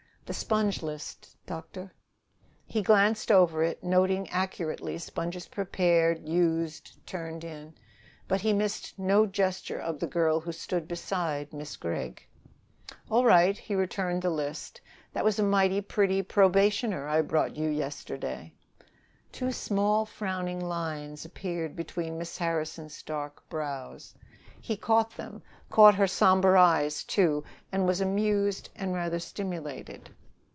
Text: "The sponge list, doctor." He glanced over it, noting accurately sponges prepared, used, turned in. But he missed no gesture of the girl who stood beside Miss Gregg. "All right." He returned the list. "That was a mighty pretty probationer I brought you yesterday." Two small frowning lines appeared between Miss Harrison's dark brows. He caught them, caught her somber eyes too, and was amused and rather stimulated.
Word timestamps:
"The 0.23 0.35
sponge 0.35 0.81
list, 0.81 1.35
doctor." 1.45 1.91
He 2.65 2.81
glanced 2.81 3.29
over 3.33 3.63
it, 3.65 3.83
noting 3.83 4.29
accurately 4.29 4.97
sponges 4.97 5.49
prepared, 5.49 6.25
used, 6.25 7.05
turned 7.05 7.43
in. 7.43 7.75
But 8.29 8.39
he 8.39 8.53
missed 8.53 8.97
no 8.97 9.25
gesture 9.25 9.77
of 9.77 9.99
the 9.99 10.07
girl 10.07 10.39
who 10.39 10.53
stood 10.53 10.87
beside 10.87 11.51
Miss 11.51 11.75
Gregg. 11.75 12.25
"All 13.09 13.25
right." 13.25 13.57
He 13.57 13.75
returned 13.75 14.21
the 14.21 14.29
list. 14.29 14.79
"That 15.11 15.25
was 15.25 15.37
a 15.37 15.43
mighty 15.43 15.81
pretty 15.81 16.21
probationer 16.23 17.09
I 17.09 17.21
brought 17.23 17.57
you 17.57 17.67
yesterday." 17.67 18.53
Two 19.33 19.51
small 19.51 20.05
frowning 20.05 20.61
lines 20.65 21.25
appeared 21.25 21.75
between 21.75 22.17
Miss 22.17 22.37
Harrison's 22.37 23.03
dark 23.03 23.43
brows. 23.49 24.13
He 24.61 24.77
caught 24.77 25.17
them, 25.17 25.41
caught 25.69 25.95
her 25.95 26.07
somber 26.07 26.55
eyes 26.55 27.03
too, 27.03 27.43
and 27.69 27.85
was 27.85 27.99
amused 27.99 28.69
and 28.77 28.93
rather 28.93 29.19
stimulated. 29.19 30.09